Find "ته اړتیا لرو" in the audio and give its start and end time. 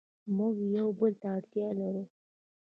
1.21-2.03